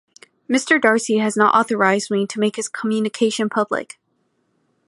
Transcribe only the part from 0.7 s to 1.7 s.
Darcy has not